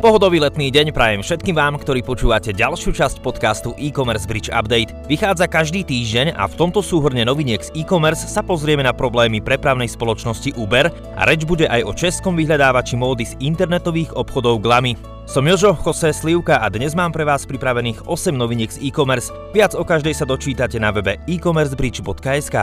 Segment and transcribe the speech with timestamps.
[0.00, 4.96] Pohodový letný deň prajem všetkým vám, ktorí počúvate ďalšiu časť podcastu e-commerce Bridge Update.
[5.04, 9.92] Vychádza každý týždeň a v tomto súhrne noviniek z e-commerce sa pozrieme na problémy prepravnej
[9.92, 14.96] spoločnosti Uber a reč bude aj o českom vyhľadávači módy z internetových obchodov Glamy.
[15.28, 19.28] Som Jožo Jose Slivka a dnes mám pre vás pripravených 8 noviniek z e-commerce.
[19.52, 22.56] Viac o každej sa dočítate na webe e-commercebridge.sk.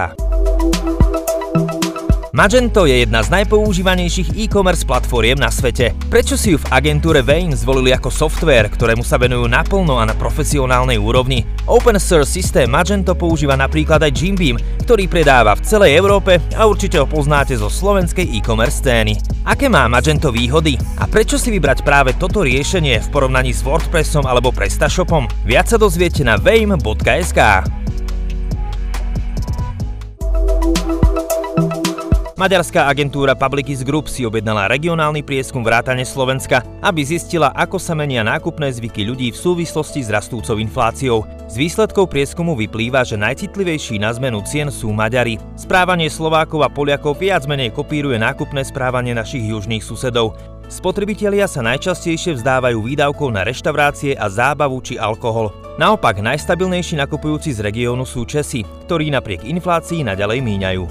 [2.37, 5.97] Magento je jedna z najpoužívanejších e-commerce platformiem na svete.
[6.05, 10.13] Prečo si ju v agentúre Vane zvolili ako software, ktorému sa venujú naplno a na
[10.13, 11.49] profesionálnej úrovni?
[11.65, 16.69] Open source systém Magento používa napríklad aj Jim Beam, ktorý predáva v celej Európe a
[16.69, 19.17] určite ho poznáte zo slovenskej e-commerce scény.
[19.41, 20.77] Aké má Magento výhody?
[21.01, 25.25] A prečo si vybrať práve toto riešenie v porovnaní s WordPressom alebo PrestaShopom?
[25.41, 27.65] Viac sa dozviete na vame.sk.
[32.37, 38.21] Maďarská agentúra Publicis Group si objednala regionálny prieskum vrátane Slovenska, aby zistila, ako sa menia
[38.21, 41.25] nákupné zvyky ľudí v súvislosti s rastúcou infláciou.
[41.49, 45.41] Z výsledkov prieskumu vyplýva, že najcitlivejší na zmenu cien sú Maďari.
[45.57, 50.37] Správanie Slovákov a Poliakov viac menej kopíruje nákupné správanie našich južných susedov.
[50.69, 55.49] Spotrebitelia sa najčastejšie vzdávajú výdavkov na reštaurácie a zábavu či alkohol.
[55.81, 60.85] Naopak najstabilnejší nakupujúci z regiónu sú Česi, ktorí napriek inflácii naďalej míňajú.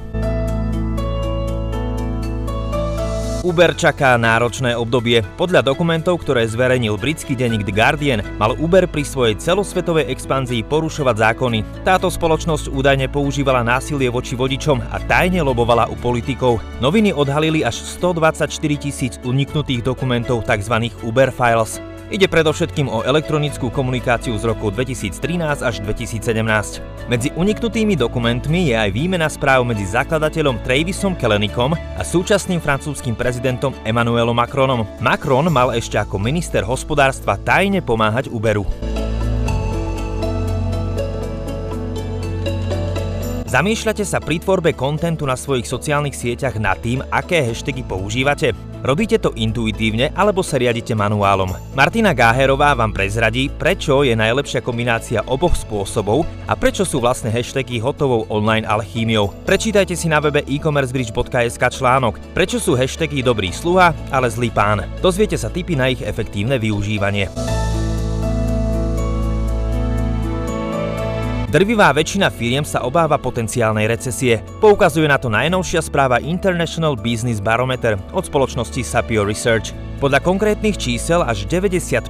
[3.47, 5.23] Uber čaká náročné obdobie.
[5.39, 11.15] Podľa dokumentov, ktoré zverejnil britský denník The Guardian, mal Uber pri svojej celosvetovej expanzii porušovať
[11.15, 11.87] zákony.
[11.87, 16.59] Táto spoločnosť údajne používala násilie voči vodičom a tajne lobovala u politikov.
[16.83, 18.51] Noviny odhalili až 124
[18.83, 20.91] tisíc uniknutých dokumentov tzv.
[21.07, 21.79] Uber Files.
[22.07, 26.23] Ide predovšetkým o elektronickú komunikáciu z roku 2013 až 2017.
[27.11, 33.75] Medzi uniknutými dokumentmi je aj výmena správ medzi zakladateľom Travisom Kellenikom a súčasným francúzským prezidentom
[33.83, 34.87] Emmanuelom Macronom.
[35.03, 38.86] Macron mal ešte ako minister hospodárstva tajne pomáhať Uberu.
[43.47, 48.51] Zamýšľate sa pri tvorbe kontentu na svojich sociálnych sieťach nad tým, aké hashtagy používate?
[48.83, 51.55] Robíte to intuitívne alebo sa riadite manuálom?
[51.79, 57.79] Martina Gáherová vám prezradí, prečo je najlepšia kombinácia oboch spôsobov a prečo sú vlastne hashtagy
[57.79, 59.31] hotovou online alchímiou.
[59.47, 64.83] Prečítajte si na webe e-commercebridge.sk článok Prečo sú hashtagy dobrý sluha, ale zlý pán.
[64.99, 67.31] Dozviete sa tipy na ich efektívne využívanie.
[71.47, 74.43] Drvivá väčšina firiem sa obáva potenciálnej recesie.
[74.59, 79.71] Poukazuje na to najnovšia správa International Business Barometer od spoločnosti Sapio Research.
[80.03, 82.03] Podľa konkrétnych čísel až 95%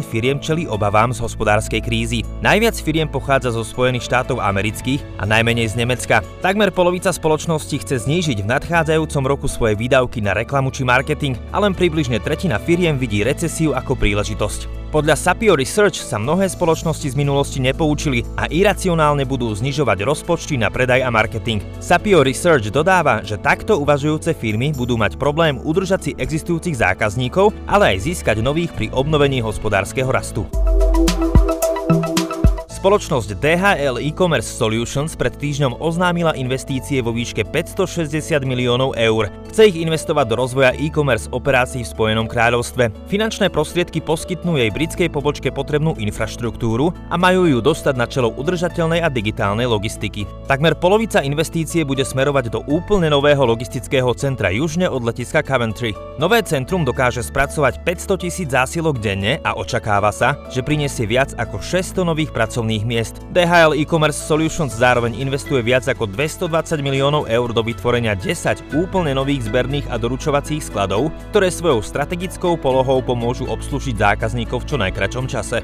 [0.00, 2.24] firiem čeli obavám z hospodárskej krízy.
[2.40, 6.24] Najviac firiem pochádza zo Spojených štátov amerických a najmenej z Nemecka.
[6.40, 11.60] Takmer polovica spoločnosti chce znížiť v nadchádzajúcom roku svoje výdavky na reklamu či marketing a
[11.60, 14.81] len približne tretina firiem vidí recesiu ako príležitosť.
[14.92, 20.68] Podľa Sapio Research sa mnohé spoločnosti z minulosti nepoučili a iracionálne budú znižovať rozpočty na
[20.68, 21.64] predaj a marketing.
[21.80, 27.96] Sapio Research dodáva, že takto uvažujúce firmy budú mať problém udržať si existujúcich zákazníkov, ale
[27.96, 30.44] aj získať nových pri obnovení hospodárskeho rastu.
[32.82, 39.30] Spoločnosť DHL E-Commerce Solutions pred týždňom oznámila investície vo výške 560 miliónov eur.
[39.54, 42.90] Chce ich investovať do rozvoja e-commerce operácií v Spojenom kráľovstve.
[43.06, 48.98] Finančné prostriedky poskytnú jej britskej pobočke potrebnú infraštruktúru a majú ju dostať na čelo udržateľnej
[48.98, 50.26] a digitálnej logistiky.
[50.50, 55.94] Takmer polovica investície bude smerovať do úplne nového logistického centra južne od letiska Coventry.
[56.18, 61.62] Nové centrum dokáže spracovať 500 tisíc zásilok denne a očakáva sa, že prinesie viac ako
[61.62, 63.20] 600 nových pracovných pracovných miest.
[63.32, 69.44] DHL e-commerce Solutions zároveň investuje viac ako 220 miliónov eur do vytvorenia 10 úplne nových
[69.48, 75.60] zberných a doručovacích skladov, ktoré svojou strategickou polohou pomôžu obslúžiť zákazníkov v čo najkračom čase.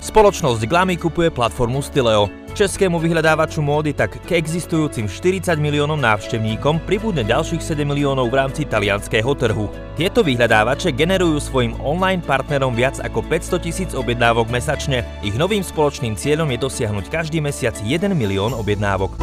[0.00, 2.39] Spoločnosť Glamy kupuje platformu Stileo.
[2.50, 8.62] Českému vyhľadávaču módy tak k existujúcim 40 miliónom návštevníkom pribudne ďalších 7 miliónov v rámci
[8.66, 9.70] talianského trhu.
[9.94, 15.06] Tieto vyhľadávače generujú svojim online partnerom viac ako 500 tisíc objednávok mesačne.
[15.22, 19.14] Ich novým spoločným cieľom je dosiahnuť každý mesiac 1 milión objednávok.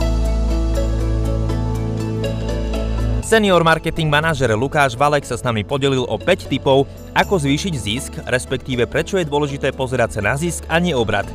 [3.28, 8.12] Senior marketing manažer Lukáš Valek sa s nami podelil o 5 typov, ako zvýšiť zisk,
[8.24, 11.28] respektíve prečo je dôležité pozerať sa na zisk a nie obrad.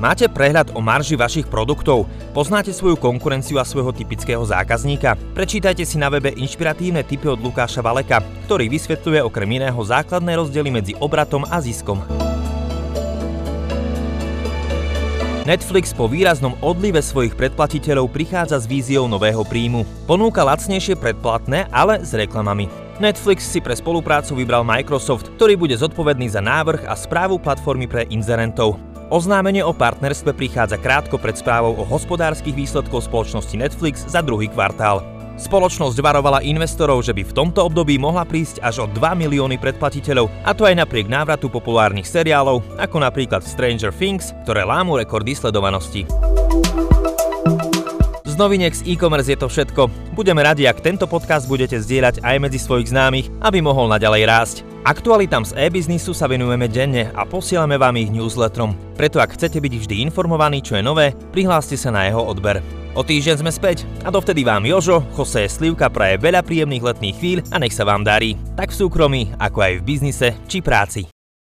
[0.00, 2.08] Máte prehľad o marži vašich produktov?
[2.32, 5.12] Poznáte svoju konkurenciu a svojho typického zákazníka?
[5.36, 10.72] Prečítajte si na webe inšpiratívne tipy od Lukáša Valeka, ktorý vysvetľuje okrem iného základné rozdiely
[10.72, 12.00] medzi obratom a ziskom.
[15.44, 19.84] Netflix po výraznom odlive svojich predplatiteľov prichádza s víziou nového príjmu.
[20.08, 22.72] Ponúka lacnejšie predplatné, ale s reklamami.
[23.04, 28.08] Netflix si pre spoluprácu vybral Microsoft, ktorý bude zodpovedný za návrh a správu platformy pre
[28.08, 28.80] inzerentov.
[29.10, 35.02] Oznámenie o partnerstve prichádza krátko pred správou o hospodárskych výsledkoch spoločnosti Netflix za druhý kvartál.
[35.34, 40.30] Spoločnosť varovala investorov, že by v tomto období mohla prísť až o 2 milióny predplatiteľov,
[40.46, 46.06] a to aj napriek návratu populárnych seriálov, ako napríklad Stranger Things, ktoré lámu rekordy sledovanosti.
[48.40, 49.92] Noviniek z e-commerce je to všetko.
[50.16, 54.56] Budeme radi, ak tento podcast budete zdieľať aj medzi svojich známych, aby mohol naďalej rásť.
[54.80, 58.72] Aktualitám z e-biznisu sa venujeme denne a posielame vám ich newsletterom.
[58.96, 62.64] Preto ak chcete byť vždy informovaní, čo je nové, prihláste sa na jeho odber.
[62.96, 67.38] O týždeň sme späť a dovtedy vám Jožo, Jose Slivka praje veľa príjemných letných chvíľ
[67.52, 71.12] a nech sa vám darí, tak v súkromí, ako aj v biznise či práci.